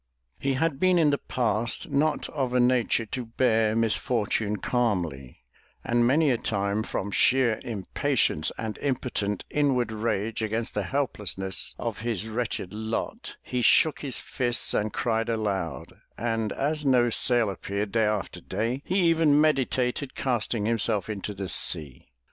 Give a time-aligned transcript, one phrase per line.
[0.39, 5.43] He had been in the past not of a nature to bear misfortune calmly,
[5.83, 11.99] and many a time from sheer impatience and impotent inward rage against the helplessness of
[11.99, 17.91] his wretched lot he shook his fists and cried aloud; and as no sail appeared
[17.91, 22.09] day after day, he even meditated casting himself into the sea.